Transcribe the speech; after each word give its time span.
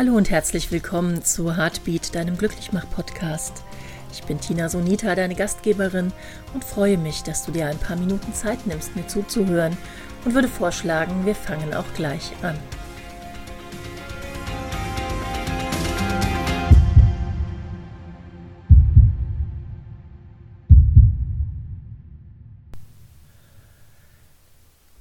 Hallo 0.00 0.16
und 0.16 0.30
herzlich 0.30 0.72
willkommen 0.72 1.22
zu 1.24 1.58
Heartbeat, 1.58 2.14
deinem 2.14 2.38
Glücklichmach-Podcast. 2.38 3.62
Ich 4.10 4.22
bin 4.22 4.40
Tina 4.40 4.70
Sonita, 4.70 5.14
deine 5.14 5.34
Gastgeberin, 5.34 6.10
und 6.54 6.64
freue 6.64 6.96
mich, 6.96 7.22
dass 7.22 7.44
du 7.44 7.52
dir 7.52 7.66
ein 7.66 7.76
paar 7.76 7.96
Minuten 7.96 8.32
Zeit 8.32 8.66
nimmst, 8.66 8.96
mir 8.96 9.06
zuzuhören 9.06 9.76
und 10.24 10.34
würde 10.34 10.48
vorschlagen, 10.48 11.26
wir 11.26 11.34
fangen 11.34 11.74
auch 11.74 11.84
gleich 11.94 12.32
an. 12.40 12.58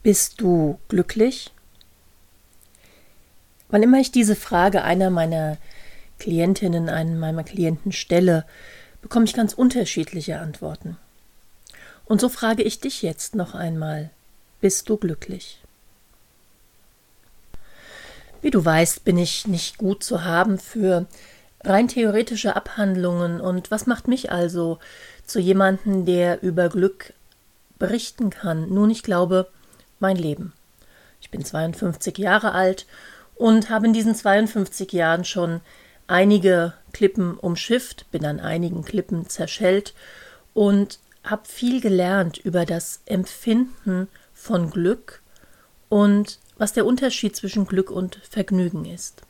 Bist 0.03 0.41
du 0.41 0.77
glücklich? 0.89 1.53
Wann 3.69 3.83
immer 3.83 3.99
ich 3.99 4.11
diese 4.11 4.35
Frage 4.35 4.83
einer 4.83 5.09
meiner 5.09 5.57
Klientinnen, 6.17 6.89
einem 6.89 7.19
meiner 7.19 7.43
Klienten 7.43 7.91
stelle, 7.91 8.45
bekomme 9.01 9.25
ich 9.25 9.33
ganz 9.33 9.53
unterschiedliche 9.53 10.39
Antworten. 10.39 10.97
Und 12.05 12.19
so 12.19 12.29
frage 12.29 12.63
ich 12.63 12.79
dich 12.79 13.01
jetzt 13.01 13.35
noch 13.35 13.53
einmal, 13.53 14.09
bist 14.61 14.89
du 14.89 14.97
glücklich? 14.97 15.61
Wie 18.41 18.51
du 18.51 18.63
weißt, 18.63 19.03
bin 19.03 19.17
ich 19.17 19.47
nicht 19.47 19.77
gut 19.77 20.03
zu 20.03 20.23
haben 20.23 20.57
für 20.57 21.05
rein 21.63 21.87
theoretische 21.87 22.55
Abhandlungen 22.55 23.41
und 23.41 23.69
was 23.69 23.85
macht 23.85 24.07
mich 24.07 24.31
also 24.31 24.79
zu 25.25 25.39
jemandem, 25.39 26.05
der 26.05 26.41
über 26.41 26.69
Glück 26.69 27.13
berichten 27.77 28.29
kann? 28.29 28.69
Nun, 28.69 28.89
ich 28.89 29.03
glaube, 29.03 29.47
mein 29.99 30.15
Leben. 30.15 30.53
Ich 31.21 31.29
bin 31.29 31.43
52 31.43 32.17
Jahre 32.17 32.53
alt 32.53 32.85
und 33.39 33.69
habe 33.69 33.87
in 33.87 33.93
diesen 33.93 34.13
52 34.13 34.91
Jahren 34.91 35.23
schon 35.23 35.61
einige 36.07 36.73
Klippen 36.91 37.37
umschifft, 37.37 38.05
bin 38.11 38.25
an 38.25 38.41
einigen 38.41 38.83
Klippen 38.83 39.29
zerschellt 39.29 39.93
und 40.53 40.99
habe 41.23 41.47
viel 41.47 41.79
gelernt 41.79 42.37
über 42.37 42.65
das 42.65 42.99
Empfinden 43.05 44.09
von 44.33 44.69
Glück 44.69 45.21
und 45.87 46.37
was 46.57 46.73
der 46.73 46.85
Unterschied 46.85 47.33
zwischen 47.33 47.65
Glück 47.65 47.89
und 47.91 48.19
Vergnügen 48.29 48.83
ist. 48.83 49.21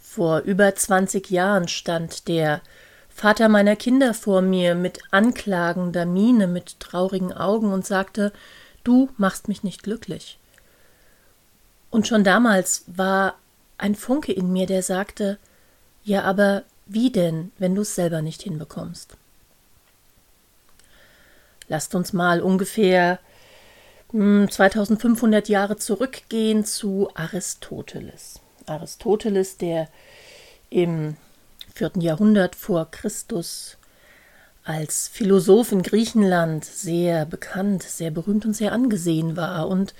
Vor 0.00 0.38
über 0.40 0.72
20 0.72 1.30
Jahren 1.30 1.66
stand 1.66 2.28
der 2.28 2.60
Vater 3.08 3.48
meiner 3.48 3.74
Kinder 3.74 4.14
vor 4.14 4.40
mir 4.40 4.76
mit 4.76 5.00
anklagender 5.10 6.06
Miene, 6.06 6.46
mit 6.46 6.78
traurigen 6.78 7.32
Augen 7.32 7.72
und 7.72 7.84
sagte, 7.84 8.32
Du 8.84 9.08
machst 9.16 9.48
mich 9.48 9.64
nicht 9.64 9.82
glücklich. 9.82 10.38
Und 11.94 12.08
schon 12.08 12.24
damals 12.24 12.82
war 12.88 13.36
ein 13.78 13.94
Funke 13.94 14.32
in 14.32 14.52
mir, 14.52 14.66
der 14.66 14.82
sagte, 14.82 15.38
ja, 16.02 16.24
aber 16.24 16.64
wie 16.86 17.12
denn, 17.12 17.52
wenn 17.56 17.76
du 17.76 17.82
es 17.82 17.94
selber 17.94 18.20
nicht 18.20 18.42
hinbekommst? 18.42 19.16
Lasst 21.68 21.94
uns 21.94 22.12
mal 22.12 22.40
ungefähr 22.40 23.20
2500 24.10 25.46
hm, 25.46 25.52
Jahre 25.52 25.76
zurückgehen 25.76 26.64
zu 26.64 27.10
Aristoteles. 27.14 28.40
Aristoteles, 28.66 29.56
der 29.56 29.88
im 30.70 31.16
vierten 31.72 32.00
Jahrhundert 32.00 32.56
vor 32.56 32.90
Christus 32.90 33.76
als 34.64 35.06
Philosoph 35.06 35.70
in 35.70 35.82
Griechenland 35.82 36.64
sehr 36.64 37.24
bekannt, 37.24 37.84
sehr 37.84 38.10
berühmt 38.10 38.46
und 38.46 38.54
sehr 38.54 38.72
angesehen 38.72 39.36
war 39.36 39.68
und 39.68 39.94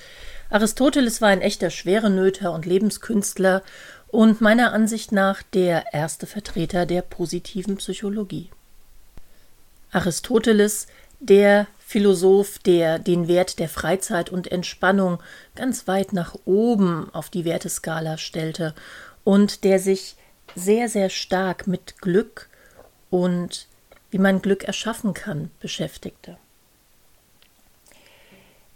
Aristoteles 0.55 1.21
war 1.21 1.31
ein 1.31 1.41
echter 1.41 1.69
Schwerenöter 1.69 2.53
und 2.53 2.65
Lebenskünstler 2.65 3.65
und 4.07 4.41
meiner 4.41 4.73
Ansicht 4.73 5.11
nach 5.11 5.43
der 5.43 5.93
erste 5.93 6.29
Vertreter 6.29 6.87
der 6.87 7.03
positiven 7.03 7.79
Psychologie. 7.79 8.51
Aristoteles, 9.91 10.87
der 11.19 11.67
Philosoph, 11.81 12.61
der 12.61 13.01
den 13.01 13.27
Wert 13.27 13.59
der 13.59 13.69
Freizeit 13.69 14.31
und 14.31 14.53
Entspannung 14.53 15.21
ganz 15.57 15.89
weit 15.89 16.13
nach 16.13 16.37
oben 16.45 17.13
auf 17.13 17.31
die 17.31 17.45
Werteskala 17.45 18.17
stellte 18.17 18.77
und 19.25 19.65
der 19.65 19.81
sich 19.81 20.15
sehr, 20.55 20.89
sehr 20.89 21.11
stark 21.11 21.67
mit 21.67 22.01
Glück 22.01 22.49
und 23.11 23.67
wie 24.13 24.19
man 24.19 24.41
Glück 24.41 24.63
erschaffen 24.63 25.15
kann, 25.15 25.51
beschäftigte. 25.59 26.37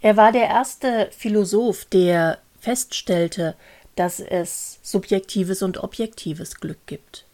Er 0.00 0.16
war 0.16 0.32
der 0.32 0.46
erste 0.46 1.08
Philosoph, 1.10 1.84
der 1.86 2.38
feststellte, 2.60 3.54
dass 3.96 4.20
es 4.20 4.78
subjektives 4.82 5.62
und 5.62 5.78
objektives 5.78 6.60
Glück 6.60 6.78
gibt. 6.86 7.24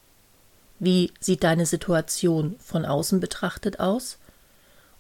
Wie 0.79 1.13
sieht 1.21 1.45
deine 1.45 1.67
Situation 1.67 2.57
von 2.59 2.85
außen 2.85 3.21
betrachtet 3.21 3.81
aus? 3.81 4.19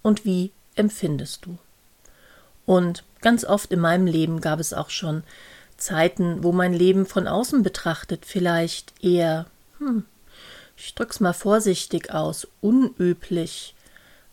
Und 0.02 0.24
wie 0.24 0.52
empfindest 0.76 1.46
du? 1.46 1.58
Und 2.66 3.02
ganz 3.20 3.44
oft 3.44 3.72
in 3.72 3.80
meinem 3.80 4.06
Leben 4.06 4.40
gab 4.40 4.60
es 4.60 4.74
auch 4.74 4.90
schon 4.90 5.22
Zeiten, 5.76 6.44
wo 6.44 6.52
mein 6.52 6.72
Leben 6.72 7.06
von 7.06 7.26
außen 7.26 7.62
betrachtet 7.62 8.24
vielleicht 8.26 8.92
eher, 9.02 9.46
hm, 9.78 10.04
ich 10.76 10.94
drück's 10.94 11.20
mal 11.20 11.32
vorsichtig 11.32 12.12
aus, 12.12 12.46
unüblich 12.60 13.74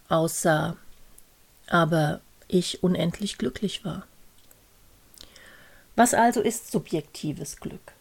aussah. 0.09 0.75
Aber 1.67 2.21
ich 2.51 2.83
unendlich 2.83 3.37
glücklich 3.37 3.83
war. 3.85 4.05
Was 5.95 6.13
also 6.13 6.41
ist 6.41 6.71
subjektives 6.71 7.57
Glück? 7.57 7.93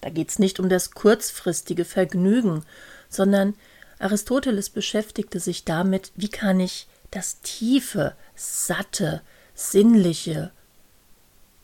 Da 0.00 0.10
geht 0.10 0.30
es 0.30 0.38
nicht 0.38 0.58
um 0.58 0.68
das 0.68 0.90
kurzfristige 0.90 1.84
Vergnügen, 1.84 2.64
sondern 3.08 3.54
Aristoteles 3.98 4.70
beschäftigte 4.70 5.38
sich 5.38 5.64
damit, 5.64 6.12
wie 6.16 6.28
kann 6.28 6.60
ich 6.60 6.88
das 7.10 7.40
tiefe, 7.42 8.14
satte, 8.34 9.22
sinnliche, 9.54 10.50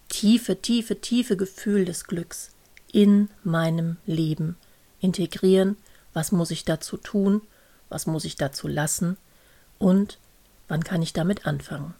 tiefe, 0.09 0.60
tiefe, 0.60 1.00
tiefe 1.00 1.37
Gefühl 1.37 1.84
des 1.84 2.05
Glücks 2.05 2.50
in 2.93 3.28
meinem 3.43 3.97
Leben 4.06 4.56
integrieren, 5.00 5.76
was 6.12 6.32
muss 6.32 6.50
ich 6.50 6.65
dazu 6.65 6.97
tun, 6.97 7.43
was 7.88 8.06
muss 8.06 8.25
ich 8.25 8.37
dazu 8.37 8.69
lassen 8.69 9.16
und 9.78 10.19
wann 10.69 10.84
kann 10.84 11.03
ich 11.03 11.12
damit 11.12 11.47
anfangen. 11.47 11.94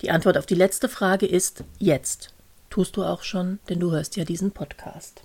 Die 0.00 0.10
Antwort 0.10 0.36
auf 0.36 0.46
die 0.46 0.54
letzte 0.54 0.88
Frage 0.88 1.26
ist 1.26 1.64
jetzt. 1.78 2.32
Tust 2.70 2.96
du 2.96 3.04
auch 3.04 3.22
schon, 3.22 3.60
denn 3.68 3.80
du 3.80 3.92
hörst 3.92 4.16
ja 4.16 4.24
diesen 4.24 4.50
Podcast. 4.50 5.22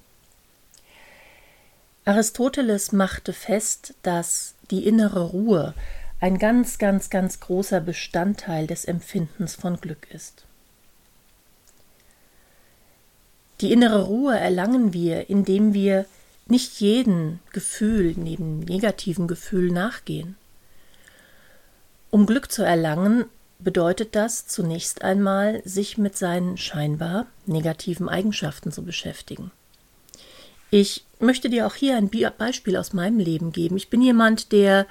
Aristoteles 2.06 2.92
machte 2.92 3.34
fest, 3.34 3.94
dass 4.04 4.56
die 4.72 4.88
innere 4.88 5.30
Ruhe 5.30 5.74
ein 6.20 6.38
ganz, 6.38 6.78
ganz, 6.78 7.10
ganz 7.10 7.40
großer 7.40 7.82
Bestandteil 7.82 8.68
des 8.68 8.86
Empfindens 8.86 9.56
von 9.56 9.80
Glück 9.80 10.08
ist. 10.12 10.44
Die 13.62 13.72
innere 13.72 14.04
Ruhe 14.04 14.38
erlangen 14.38 14.94
wir, 14.94 15.30
indem 15.30 15.74
wir 15.74 16.06
nicht 16.48 16.80
jedem 16.80 17.40
Gefühl 17.52 18.14
neben 18.18 18.60
negativen 18.60 19.28
Gefühl 19.28 19.72
nachgehen. 19.72 20.36
Um 22.10 22.26
Glück 22.26 22.52
zu 22.52 22.64
erlangen, 22.64 23.26
bedeutet 23.60 24.16
das 24.16 24.48
zunächst 24.48 25.04
einmal, 25.04 25.62
sich 25.66 25.98
mit 25.98 26.18
seinen 26.18 26.58
scheinbar 26.58 27.28
negativen 27.46 28.10
Eigenschaften 28.10 28.72
zu 28.72 28.84
beschäftigen. 28.84 29.52
Ich 30.72 31.06
möchte 31.20 31.50
dir 31.50 31.68
auch 31.68 31.76
hier 31.76 31.98
ein 31.98 32.10
Beispiel 32.38 32.78
aus 32.78 32.94
meinem 32.94 33.20
Leben 33.20 33.52
geben. 33.52 33.76
Ich 33.76 33.90
bin 33.90 34.02
jemand, 34.02 34.52
der 34.52 34.86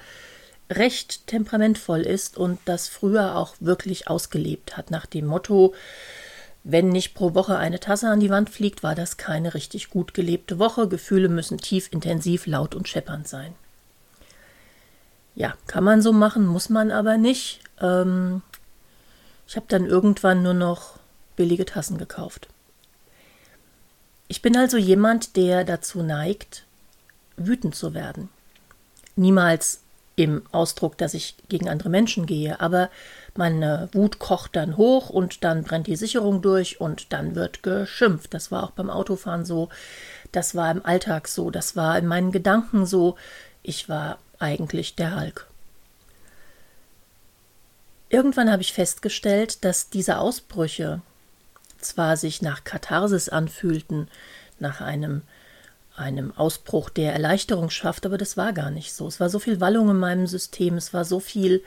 recht 0.69 1.25
temperamentvoll 1.27 2.01
ist 2.01 2.37
und 2.37 2.59
das 2.65 2.87
früher 2.87 3.35
auch 3.35 3.55
wirklich 3.59 4.07
ausgelebt 4.07 4.77
hat, 4.77 4.91
nach 4.91 5.07
dem 5.07 5.25
Motto, 5.25 5.73
wenn 6.63 6.89
nicht 6.89 7.15
pro 7.15 7.33
Woche 7.33 7.57
eine 7.57 7.79
Tasse 7.79 8.09
an 8.09 8.19
die 8.19 8.29
Wand 8.29 8.49
fliegt, 8.49 8.83
war 8.83 8.93
das 8.93 9.17
keine 9.17 9.53
richtig 9.53 9.89
gut 9.89 10.13
gelebte 10.13 10.59
Woche. 10.59 10.87
Gefühle 10.87 11.29
müssen 11.29 11.57
tief, 11.57 11.89
intensiv, 11.91 12.45
laut 12.45 12.75
und 12.75 12.87
scheppernd 12.87 13.27
sein. 13.27 13.55
Ja, 15.35 15.53
kann 15.67 15.85
man 15.85 16.01
so 16.01 16.11
machen, 16.11 16.45
muss 16.45 16.69
man 16.69 16.91
aber 16.91 17.17
nicht. 17.17 17.61
Ähm, 17.81 18.41
ich 19.49 19.55
habe 19.55 19.65
dann 19.67 19.87
irgendwann 19.87 20.43
nur 20.43 20.53
noch 20.53 20.99
billige 21.35 21.65
Tassen 21.65 21.97
gekauft. 21.97 22.47
Ich 24.27 24.43
bin 24.43 24.55
also 24.55 24.77
jemand, 24.77 25.35
der 25.35 25.63
dazu 25.63 26.03
neigt, 26.03 26.65
wütend 27.35 27.73
zu 27.73 27.95
werden. 27.95 28.29
Niemals 29.15 29.79
im 30.15 30.43
Ausdruck, 30.51 30.99
dass 30.99 31.15
ich 31.15 31.35
gegen 31.47 31.67
andere 31.67 31.89
Menschen 31.89 32.27
gehe, 32.27 32.59
aber 32.59 32.91
meine 33.35 33.89
Wut 33.91 34.19
kocht 34.19 34.55
dann 34.55 34.77
hoch 34.77 35.09
und 35.09 35.43
dann 35.43 35.63
brennt 35.63 35.87
die 35.87 35.95
Sicherung 35.95 36.43
durch 36.43 36.79
und 36.79 37.11
dann 37.11 37.33
wird 37.33 37.63
geschimpft. 37.63 38.35
Das 38.35 38.51
war 38.51 38.63
auch 38.63 38.71
beim 38.71 38.91
Autofahren 38.91 39.45
so, 39.45 39.69
das 40.31 40.53
war 40.53 40.69
im 40.69 40.85
Alltag 40.85 41.27
so, 41.27 41.49
das 41.49 41.75
war 41.75 41.97
in 41.97 42.05
meinen 42.05 42.31
Gedanken 42.31 42.85
so. 42.85 43.15
Ich 43.63 43.89
war 43.89 44.19
eigentlich 44.37 44.95
der 44.95 45.19
Hulk. 45.19 45.48
Irgendwann 48.09 48.51
habe 48.51 48.61
ich 48.61 48.73
festgestellt, 48.73 49.63
dass 49.63 49.89
diese 49.89 50.17
Ausbrüche 50.17 51.01
zwar 51.77 52.17
sich 52.17 52.41
nach 52.41 52.63
Katharsis 52.63 53.29
anfühlten, 53.29 54.09
nach 54.59 54.81
einem 54.81 55.21
einem 55.99 56.31
Ausbruch 56.37 56.89
der 56.89 57.13
Erleichterung 57.13 57.69
schafft, 57.69 58.05
aber 58.05 58.17
das 58.17 58.37
war 58.37 58.53
gar 58.53 58.71
nicht 58.71 58.93
so. 58.93 59.07
Es 59.07 59.19
war 59.19 59.29
so 59.29 59.37
viel 59.37 59.59
Wallung 59.59 59.89
in 59.89 59.97
meinem 59.97 60.27
System, 60.27 60.75
es 60.75 60.93
war 60.93 61.03
so 61.03 61.19
viel 61.19 61.61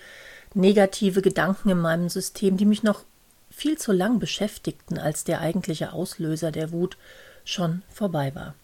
negative 0.54 1.22
Gedanken 1.22 1.68
in 1.68 1.78
meinem 1.78 2.08
System, 2.08 2.56
die 2.56 2.64
mich 2.64 2.82
noch 2.82 3.04
viel 3.50 3.76
zu 3.76 3.92
lang 3.92 4.18
beschäftigten, 4.18 4.98
als 4.98 5.24
der 5.24 5.40
eigentliche 5.40 5.92
Auslöser 5.92 6.50
der 6.50 6.72
Wut 6.72 6.96
schon 7.44 7.82
vorbei 7.90 8.34
war. 8.34 8.54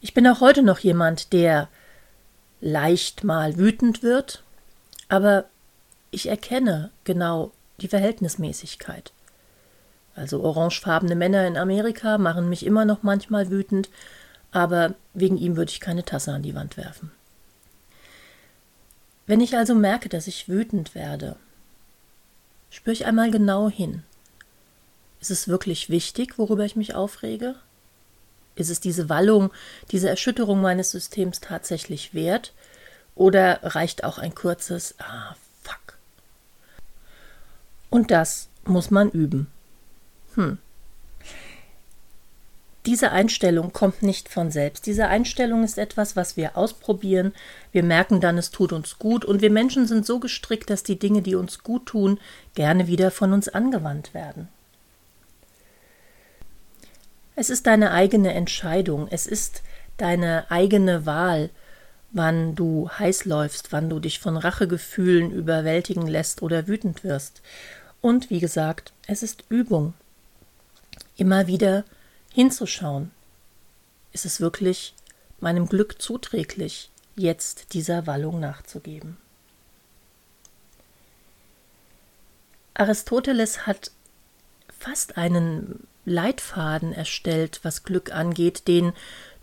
Ich 0.00 0.14
bin 0.14 0.26
auch 0.26 0.40
heute 0.40 0.62
noch 0.62 0.80
jemand, 0.80 1.32
der 1.32 1.68
leicht 2.60 3.24
mal 3.24 3.56
wütend 3.56 4.02
wird, 4.02 4.42
aber 5.08 5.46
ich 6.14 6.28
erkenne 6.28 6.90
genau 7.04 7.52
die 7.80 7.88
Verhältnismäßigkeit. 7.88 9.12
Also 10.14 10.42
orangefarbene 10.42 11.16
Männer 11.16 11.46
in 11.46 11.56
Amerika 11.56 12.18
machen 12.18 12.48
mich 12.48 12.64
immer 12.64 12.84
noch 12.84 13.02
manchmal 13.02 13.50
wütend, 13.50 13.90
aber 14.52 14.94
wegen 15.12 15.36
ihm 15.36 15.56
würde 15.56 15.70
ich 15.70 15.80
keine 15.80 16.04
Tasse 16.04 16.32
an 16.32 16.42
die 16.42 16.54
Wand 16.54 16.76
werfen. 16.76 17.10
Wenn 19.26 19.40
ich 19.40 19.56
also 19.56 19.74
merke, 19.74 20.08
dass 20.08 20.26
ich 20.28 20.48
wütend 20.48 20.94
werde, 20.94 21.36
spüre 22.70 22.92
ich 22.92 23.06
einmal 23.06 23.30
genau 23.30 23.68
hin. 23.68 24.04
Ist 25.20 25.30
es 25.30 25.48
wirklich 25.48 25.88
wichtig, 25.90 26.38
worüber 26.38 26.64
ich 26.64 26.76
mich 26.76 26.94
aufrege? 26.94 27.56
Ist 28.54 28.70
es 28.70 28.80
diese 28.80 29.08
Wallung, 29.08 29.50
diese 29.90 30.08
Erschütterung 30.08 30.60
meines 30.60 30.90
Systems 30.90 31.40
tatsächlich 31.40 32.14
wert? 32.14 32.52
Oder 33.16 33.60
reicht 33.62 34.04
auch 34.04 34.18
ein 34.18 34.34
kurzes 34.34 34.94
Ah? 34.98 35.34
Und 37.94 38.10
das 38.10 38.48
muss 38.64 38.90
man 38.90 39.08
üben. 39.08 39.46
Hm. 40.34 40.58
Diese 42.86 43.12
Einstellung 43.12 43.72
kommt 43.72 44.02
nicht 44.02 44.28
von 44.28 44.50
selbst. 44.50 44.86
Diese 44.86 45.06
Einstellung 45.06 45.62
ist 45.62 45.78
etwas, 45.78 46.16
was 46.16 46.36
wir 46.36 46.56
ausprobieren. 46.56 47.32
Wir 47.70 47.84
merken 47.84 48.20
dann, 48.20 48.36
es 48.36 48.50
tut 48.50 48.72
uns 48.72 48.98
gut. 48.98 49.24
Und 49.24 49.42
wir 49.42 49.50
Menschen 49.50 49.86
sind 49.86 50.04
so 50.04 50.18
gestrickt, 50.18 50.70
dass 50.70 50.82
die 50.82 50.98
Dinge, 50.98 51.22
die 51.22 51.36
uns 51.36 51.62
gut 51.62 51.86
tun, 51.86 52.18
gerne 52.56 52.88
wieder 52.88 53.12
von 53.12 53.32
uns 53.32 53.48
angewandt 53.48 54.12
werden. 54.12 54.48
Es 57.36 57.48
ist 57.48 57.68
deine 57.68 57.92
eigene 57.92 58.34
Entscheidung. 58.34 59.06
Es 59.08 59.24
ist 59.24 59.62
deine 59.98 60.50
eigene 60.50 61.06
Wahl, 61.06 61.50
wann 62.10 62.56
du 62.56 62.88
heiß 62.88 63.24
läufst, 63.24 63.70
wann 63.70 63.88
du 63.88 64.00
dich 64.00 64.18
von 64.18 64.36
Rachegefühlen 64.36 65.30
überwältigen 65.30 66.08
lässt 66.08 66.42
oder 66.42 66.66
wütend 66.66 67.04
wirst. 67.04 67.40
Und 68.04 68.28
wie 68.28 68.38
gesagt, 68.38 68.92
es 69.06 69.22
ist 69.22 69.44
Übung 69.48 69.94
immer 71.16 71.46
wieder 71.46 71.86
hinzuschauen. 72.34 73.12
Ist 74.12 74.26
es 74.26 74.42
wirklich 74.42 74.92
meinem 75.40 75.66
Glück 75.66 76.02
zuträglich, 76.02 76.90
jetzt 77.16 77.72
dieser 77.72 78.06
Wallung 78.06 78.40
nachzugeben? 78.40 79.16
Aristoteles 82.74 83.66
hat 83.66 83.90
fast 84.78 85.16
einen 85.16 85.86
Leitfaden 86.04 86.92
erstellt, 86.92 87.60
was 87.62 87.84
Glück 87.84 88.12
angeht, 88.12 88.68
den 88.68 88.92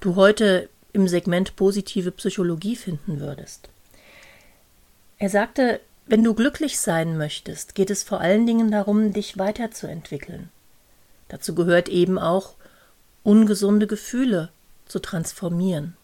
du 0.01 0.15
heute 0.15 0.69
im 0.93 1.07
Segment 1.07 1.55
positive 1.55 2.11
Psychologie 2.11 2.75
finden 2.75 3.21
würdest. 3.21 3.69
Er 5.17 5.31
sagte, 5.31 5.81
wenn 6.11 6.25
du 6.25 6.33
glücklich 6.33 6.77
sein 6.77 7.17
möchtest, 7.17 7.73
geht 7.73 7.89
es 7.89 8.03
vor 8.03 8.19
allen 8.19 8.45
Dingen 8.45 8.69
darum, 8.69 9.13
dich 9.13 9.37
weiterzuentwickeln. 9.37 10.49
Dazu 11.29 11.55
gehört 11.55 11.87
eben 11.87 12.19
auch, 12.19 12.55
ungesunde 13.23 13.87
Gefühle 13.87 14.49
zu 14.85 14.99
transformieren, 14.99 15.95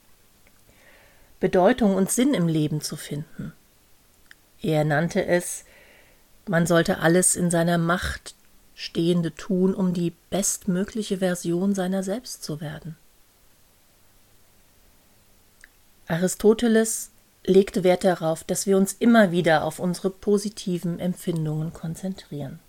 Bedeutung 1.41 1.95
und 1.95 2.09
Sinn 2.09 2.33
im 2.33 2.47
Leben 2.47 2.79
zu 2.79 2.95
finden. 2.95 3.51
Er 4.61 4.85
nannte 4.85 5.25
es, 5.25 5.65
man 6.47 6.67
sollte 6.67 6.99
alles 6.99 7.35
in 7.35 7.51
seiner 7.51 7.77
Macht 7.77 8.33
Stehende 8.75 9.35
tun, 9.35 9.75
um 9.75 9.93
die 9.93 10.13
bestmögliche 10.29 11.17
Version 11.17 11.75
seiner 11.75 12.01
selbst 12.03 12.43
zu 12.43 12.61
werden. 12.61 12.95
Aristoteles 16.07 17.11
legte 17.47 17.83
Wert 17.83 18.03
darauf, 18.03 18.43
dass 18.43 18.67
wir 18.67 18.77
uns 18.77 18.93
immer 18.93 19.31
wieder 19.31 19.63
auf 19.63 19.79
unsere 19.79 20.09
positiven 20.09 20.99
Empfindungen 20.99 21.73
konzentrieren. 21.73 22.59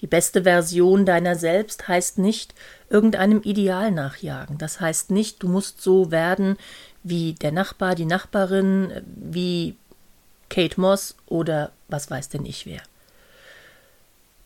Die 0.00 0.06
beste 0.06 0.42
Version 0.42 1.06
deiner 1.06 1.34
selbst 1.34 1.88
heißt 1.88 2.18
nicht 2.18 2.54
irgendeinem 2.90 3.40
Ideal 3.40 3.90
nachjagen. 3.90 4.58
Das 4.58 4.80
heißt 4.80 5.10
nicht, 5.10 5.42
du 5.42 5.48
musst 5.48 5.80
so 5.80 6.10
werden 6.10 6.58
wie 7.02 7.32
der 7.32 7.52
Nachbar, 7.52 7.94
die 7.94 8.04
Nachbarin, 8.04 9.02
wie 9.06 9.76
Kate 10.50 10.78
Moss 10.78 11.16
oder 11.26 11.72
was 11.88 12.10
weiß 12.10 12.28
denn 12.28 12.44
ich 12.44 12.66
wer. 12.66 12.82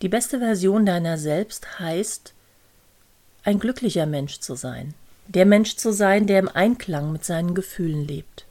Die 0.01 0.09
beste 0.09 0.39
Version 0.39 0.87
deiner 0.87 1.19
selbst 1.19 1.81
heißt, 1.81 2.35
ein 3.43 3.59
glücklicher 3.59 4.07
Mensch 4.07 4.39
zu 4.39 4.55
sein, 4.55 4.95
der 5.29 5.47
Mensch 5.47 5.77
zu 5.77 5.93
sein, 5.93 6.27
der 6.27 6.39
im 6.39 6.49
Einklang 6.49 7.13
mit 7.13 7.25
seinen 7.25 7.55
Gefühlen 7.55 8.07
lebt. 8.07 8.47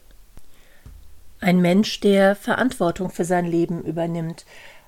Ein 1.40 1.60
Mensch, 1.62 2.00
der 2.00 2.36
Verantwortung 2.36 3.12
für 3.12 3.26
sein 3.26 3.46
Leben 3.46 3.84
übernimmt, 3.84 4.46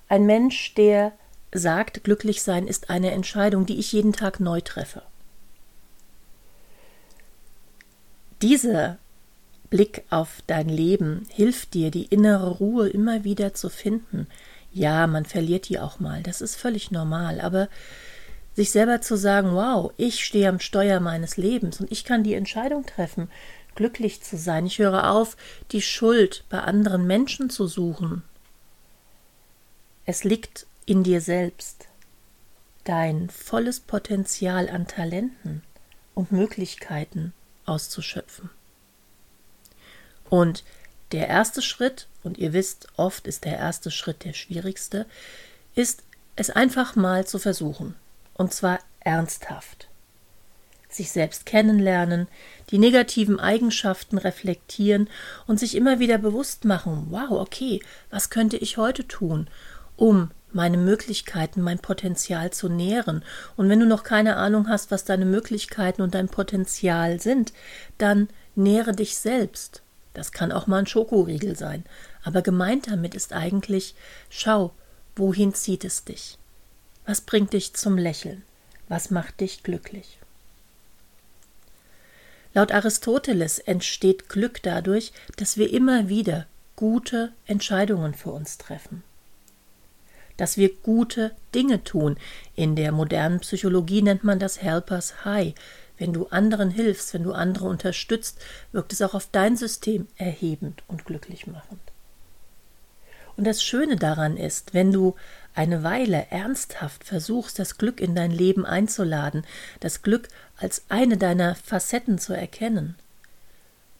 ein 0.07 0.25
Mensch, 0.25 0.73
der 0.75 1.13
sagt, 1.51 2.03
glücklich 2.03 2.41
sein 2.41 2.67
ist 2.67 2.89
eine 2.89 3.11
Entscheidung, 3.11 3.65
die 3.65 3.79
ich 3.79 3.91
jeden 3.91 4.13
Tag 4.13 4.39
neu 4.39 4.61
treffe. 4.61 5.03
Dieser 8.41 8.97
Blick 9.69 10.03
auf 10.09 10.41
dein 10.47 10.69
Leben 10.69 11.27
hilft 11.29 11.73
dir, 11.73 11.91
die 11.91 12.05
innere 12.05 12.49
Ruhe 12.57 12.89
immer 12.89 13.23
wieder 13.23 13.53
zu 13.53 13.69
finden. 13.69 14.27
Ja, 14.71 15.07
man 15.07 15.25
verliert 15.25 15.69
die 15.69 15.79
auch 15.79 15.99
mal, 15.99 16.23
das 16.23 16.41
ist 16.41 16.55
völlig 16.55 16.91
normal, 16.91 17.41
aber 17.41 17.67
sich 18.59 18.71
selber 18.71 18.99
zu 18.99 19.15
sagen, 19.15 19.53
wow, 19.53 19.93
ich 19.95 20.25
stehe 20.25 20.49
am 20.49 20.59
Steuer 20.59 20.99
meines 20.99 21.37
Lebens 21.37 21.79
und 21.79 21.89
ich 21.93 22.03
kann 22.03 22.25
die 22.25 22.33
Entscheidung 22.33 22.85
treffen, 22.85 23.31
glücklich 23.75 24.21
zu 24.21 24.35
sein. 24.35 24.65
Ich 24.65 24.79
höre 24.79 25.11
auf, 25.11 25.37
die 25.71 25.81
Schuld 25.81 26.43
bei 26.49 26.59
anderen 26.59 27.07
Menschen 27.07 27.49
zu 27.49 27.67
suchen. 27.67 28.21
Es 30.05 30.25
liegt 30.25 30.67
in 30.85 31.03
dir 31.03 31.21
selbst 31.21 31.87
dein 32.83 33.29
volles 33.29 33.79
Potenzial 33.79 34.69
an 34.69 34.87
Talenten 34.87 35.63
und 36.13 36.33
Möglichkeiten 36.33 37.31
auszuschöpfen. 37.65 38.49
Und 40.29 40.65
der 41.13 41.29
erste 41.29 41.61
Schritt, 41.61 42.09
und 42.23 42.37
ihr 42.37 42.51
wisst, 42.51 42.89
oft 42.97 43.25
ist 43.25 43.45
der 43.45 43.57
erste 43.57 43.89
Schritt 43.89 44.25
der 44.25 44.33
schwierigste, 44.33 45.05
ist 45.75 46.03
es 46.35 46.49
einfach 46.49 46.97
mal 46.97 47.25
zu 47.25 47.39
versuchen. 47.39 47.95
Und 48.39 48.53
zwar 48.53 48.79
ernsthaft. 49.01 49.89
Sich 50.87 51.11
selbst 51.11 51.45
kennenlernen, 51.45 52.29
die 52.69 52.77
negativen 52.77 53.37
Eigenschaften 53.37 54.17
reflektieren 54.17 55.09
und 55.45 55.59
sich 55.59 55.75
immer 55.75 55.99
wieder 55.99 56.17
bewusst 56.17 56.63
machen, 56.63 57.07
wow, 57.09 57.31
okay, 57.31 57.81
was 58.09 58.29
könnte 58.29 58.55
ich 58.55 58.77
heute 58.77 59.05
tun, 59.05 59.49
um 59.97 60.31
meine 60.53 60.77
Möglichkeiten, 60.77 61.61
mein 61.61 61.79
Potenzial 61.79 62.51
zu 62.51 62.69
nähren. 62.69 63.25
Und 63.57 63.67
wenn 63.67 63.81
du 63.81 63.85
noch 63.85 64.03
keine 64.03 64.37
Ahnung 64.37 64.69
hast, 64.69 64.89
was 64.89 65.03
deine 65.03 65.25
Möglichkeiten 65.25 66.01
und 66.01 66.15
dein 66.15 66.29
Potenzial 66.29 67.19
sind, 67.19 67.51
dann 67.97 68.29
nähre 68.55 68.93
dich 68.93 69.17
selbst. 69.17 69.81
Das 70.13 70.31
kann 70.31 70.53
auch 70.53 70.65
mal 70.65 70.77
ein 70.77 70.87
Schokoriegel 70.87 71.57
sein. 71.57 71.83
Aber 72.23 72.41
gemeint 72.41 72.89
damit 72.89 73.15
ist 73.15 73.33
eigentlich, 73.33 73.95
schau, 74.29 74.71
wohin 75.17 75.53
zieht 75.53 75.83
es 75.83 76.05
dich? 76.05 76.38
Was 77.09 77.21
bringt 77.21 77.53
dich 77.53 77.73
zum 77.73 77.97
Lächeln? 77.97 78.43
Was 78.87 79.09
macht 79.09 79.39
dich 79.39 79.63
glücklich? 79.63 80.19
Laut 82.53 82.71
Aristoteles 82.71 83.57
entsteht 83.57 84.29
Glück 84.29 84.61
dadurch, 84.61 85.11
dass 85.35 85.57
wir 85.57 85.73
immer 85.73 86.07
wieder 86.07 86.45
gute 86.75 87.31
Entscheidungen 87.47 88.13
für 88.13 88.29
uns 88.29 88.59
treffen 88.59 89.01
dass 90.37 90.55
wir 90.55 90.73
gute 90.73 91.35
Dinge 91.53 91.83
tun. 91.83 92.15
In 92.55 92.77
der 92.77 92.93
modernen 92.93 93.41
Psychologie 93.41 94.01
nennt 94.01 94.23
man 94.23 94.39
das 94.39 94.61
Helpers 94.61 95.25
High. 95.25 95.53
Wenn 95.97 96.13
du 96.13 96.27
anderen 96.27 96.69
hilfst, 96.69 97.13
wenn 97.13 97.23
du 97.23 97.33
andere 97.33 97.67
unterstützt, 97.67 98.39
wirkt 98.71 98.93
es 98.93 99.01
auch 99.01 99.15
auf 99.15 99.27
dein 99.33 99.57
System 99.57 100.07
erhebend 100.15 100.81
und 100.87 101.03
glücklich 101.03 101.45
machend. 101.45 101.81
Und 103.39 103.45
das 103.45 103.63
Schöne 103.63 103.95
daran 103.95 104.35
ist, 104.35 104.73
wenn 104.73 104.91
du 104.91 105.15
eine 105.55 105.81
Weile 105.81 106.27
ernsthaft 106.29 107.05
versuchst, 107.05 107.57
das 107.57 107.77
Glück 107.77 108.01
in 108.01 108.13
dein 108.13 108.31
Leben 108.31 108.65
einzuladen, 108.65 109.45
das 109.79 110.01
Glück 110.01 110.27
als 110.57 110.83
eine 110.89 111.15
deiner 111.15 111.55
Facetten 111.55 112.19
zu 112.19 112.33
erkennen, 112.33 112.95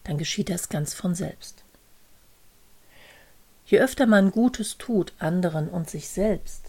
dann 0.03 0.17
geschieht 0.17 0.49
das 0.49 0.67
ganz 0.67 0.93
von 0.93 1.15
selbst. 1.15 1.63
Je 3.65 3.79
öfter 3.79 4.07
man 4.07 4.31
Gutes 4.31 4.77
tut 4.77 5.13
anderen 5.19 5.69
und 5.69 5.89
sich 5.89 6.09
selbst, 6.09 6.65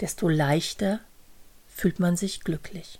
desto 0.00 0.28
leichter 0.28 0.98
fühlt 1.68 2.00
man 2.00 2.16
sich 2.16 2.40
glücklich. 2.40 2.98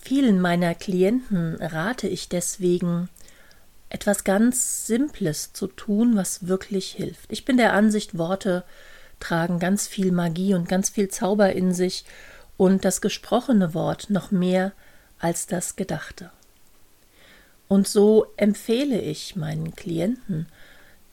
Vielen 0.00 0.40
meiner 0.40 0.74
Klienten 0.74 1.56
rate 1.56 2.06
ich 2.06 2.28
deswegen, 2.28 3.08
etwas 3.94 4.24
ganz 4.24 4.88
Simples 4.88 5.52
zu 5.52 5.68
tun, 5.68 6.16
was 6.16 6.48
wirklich 6.48 6.90
hilft. 6.90 7.30
Ich 7.30 7.44
bin 7.44 7.56
der 7.56 7.74
Ansicht, 7.74 8.18
Worte 8.18 8.64
tragen 9.20 9.60
ganz 9.60 9.86
viel 9.86 10.10
Magie 10.10 10.52
und 10.54 10.68
ganz 10.68 10.90
viel 10.90 11.08
Zauber 11.08 11.52
in 11.52 11.72
sich 11.72 12.04
und 12.56 12.84
das 12.84 13.00
gesprochene 13.00 13.72
Wort 13.72 14.10
noch 14.10 14.32
mehr 14.32 14.72
als 15.20 15.46
das 15.46 15.76
Gedachte. 15.76 16.32
Und 17.68 17.86
so 17.86 18.26
empfehle 18.36 19.00
ich 19.00 19.36
meinen 19.36 19.76
Klienten, 19.76 20.48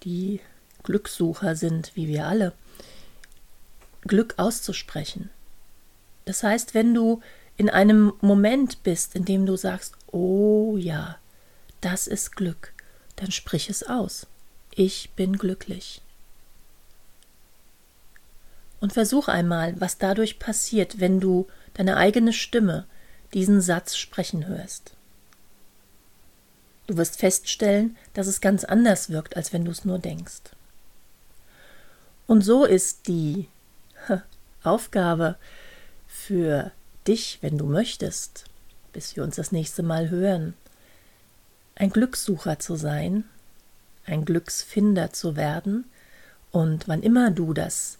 die 0.01 0.41
Glückssucher 0.81 1.55
sind, 1.55 1.91
wie 1.95 2.07
wir 2.07 2.25
alle, 2.25 2.51
Glück 4.07 4.33
auszusprechen. 4.37 5.29
Das 6.25 6.41
heißt, 6.41 6.73
wenn 6.73 6.95
du 6.95 7.21
in 7.57 7.69
einem 7.69 8.13
Moment 8.21 8.81
bist, 8.81 9.15
in 9.15 9.23
dem 9.23 9.45
du 9.45 9.55
sagst, 9.55 9.93
oh 10.11 10.77
ja, 10.77 11.19
das 11.81 12.07
ist 12.07 12.35
Glück, 12.35 12.73
dann 13.15 13.31
sprich 13.31 13.69
es 13.69 13.83
aus. 13.83 14.27
Ich 14.73 15.11
bin 15.15 15.37
glücklich. 15.37 16.01
Und 18.79 18.93
versuch 18.93 19.27
einmal, 19.27 19.79
was 19.79 19.97
dadurch 19.97 20.39
passiert, 20.39 20.99
wenn 20.99 21.19
du 21.19 21.47
deine 21.73 21.97
eigene 21.97 22.33
Stimme 22.33 22.85
diesen 23.33 23.61
Satz 23.61 23.95
sprechen 23.95 24.47
hörst. 24.47 24.93
Du 26.87 26.97
wirst 26.97 27.19
feststellen, 27.19 27.95
dass 28.13 28.27
es 28.27 28.41
ganz 28.41 28.63
anders 28.63 29.09
wirkt, 29.09 29.37
als 29.37 29.53
wenn 29.53 29.65
du 29.65 29.71
es 29.71 29.85
nur 29.85 29.99
denkst. 29.99 30.41
Und 32.27 32.41
so 32.41 32.65
ist 32.65 33.07
die 33.07 33.47
Aufgabe 34.63 35.37
für 36.07 36.71
dich, 37.07 37.39
wenn 37.41 37.57
du 37.57 37.65
möchtest, 37.65 38.45
bis 38.93 39.15
wir 39.15 39.23
uns 39.23 39.35
das 39.35 39.51
nächste 39.51 39.83
Mal 39.83 40.09
hören, 40.09 40.53
ein 41.81 41.89
Glückssucher 41.89 42.59
zu 42.59 42.75
sein, 42.75 43.23
ein 44.05 44.23
Glücksfinder 44.23 45.13
zu 45.13 45.35
werden 45.35 45.85
und 46.51 46.87
wann 46.87 47.01
immer 47.01 47.31
du 47.31 47.53
das 47.53 47.97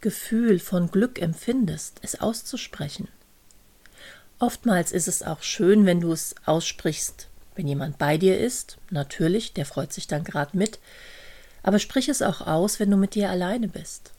Gefühl 0.00 0.58
von 0.58 0.90
Glück 0.90 1.22
empfindest, 1.22 2.00
es 2.02 2.20
auszusprechen. 2.20 3.06
Oftmals 4.40 4.90
ist 4.90 5.06
es 5.06 5.22
auch 5.22 5.44
schön, 5.44 5.86
wenn 5.86 6.00
du 6.00 6.10
es 6.10 6.34
aussprichst, 6.46 7.28
wenn 7.54 7.68
jemand 7.68 7.96
bei 7.96 8.18
dir 8.18 8.40
ist, 8.40 8.78
natürlich, 8.90 9.52
der 9.52 9.66
freut 9.66 9.92
sich 9.92 10.08
dann 10.08 10.24
gerade 10.24 10.56
mit, 10.56 10.80
aber 11.62 11.78
sprich 11.78 12.08
es 12.08 12.22
auch 12.22 12.40
aus, 12.40 12.80
wenn 12.80 12.90
du 12.90 12.96
mit 12.96 13.14
dir 13.14 13.30
alleine 13.30 13.68
bist. 13.68 14.10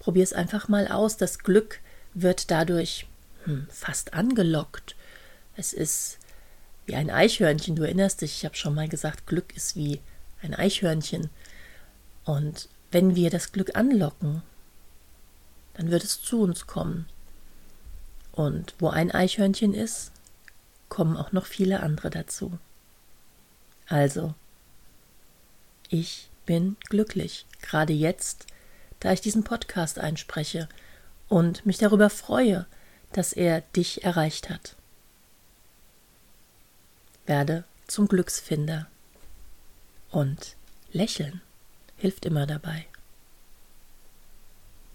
Probier 0.00 0.24
es 0.24 0.34
einfach 0.34 0.68
mal 0.68 0.86
aus, 0.86 1.16
das 1.16 1.38
Glück 1.38 1.80
wird 2.12 2.50
dadurch 2.50 3.06
hm, 3.44 3.68
fast 3.70 4.12
angelockt. 4.12 4.96
Es 5.56 5.72
ist 5.72 6.19
wie 6.86 6.94
ein 6.94 7.10
Eichhörnchen. 7.10 7.76
Du 7.76 7.82
erinnerst 7.82 8.20
dich, 8.20 8.38
ich 8.38 8.44
habe 8.44 8.56
schon 8.56 8.74
mal 8.74 8.88
gesagt, 8.88 9.26
Glück 9.26 9.56
ist 9.56 9.76
wie 9.76 10.00
ein 10.42 10.54
Eichhörnchen. 10.54 11.30
Und 12.24 12.68
wenn 12.90 13.14
wir 13.14 13.30
das 13.30 13.52
Glück 13.52 13.76
anlocken, 13.76 14.42
dann 15.74 15.90
wird 15.90 16.04
es 16.04 16.20
zu 16.20 16.42
uns 16.42 16.66
kommen. 16.66 17.06
Und 18.32 18.74
wo 18.78 18.88
ein 18.88 19.10
Eichhörnchen 19.10 19.74
ist, 19.74 20.12
kommen 20.88 21.16
auch 21.16 21.32
noch 21.32 21.46
viele 21.46 21.80
andere 21.80 22.10
dazu. 22.10 22.58
Also, 23.86 24.34
ich 25.88 26.30
bin 26.46 26.76
glücklich, 26.88 27.46
gerade 27.62 27.92
jetzt, 27.92 28.46
da 29.00 29.12
ich 29.12 29.20
diesen 29.20 29.44
Podcast 29.44 29.98
einspreche 29.98 30.68
und 31.28 31.64
mich 31.64 31.78
darüber 31.78 32.10
freue, 32.10 32.66
dass 33.12 33.32
er 33.32 33.62
dich 33.62 34.04
erreicht 34.04 34.50
hat. 34.50 34.76
Werde 37.26 37.64
zum 37.86 38.08
Glücksfinder 38.08 38.86
und 40.10 40.56
lächeln 40.92 41.40
hilft 41.96 42.24
immer 42.26 42.46
dabei. 42.46 42.86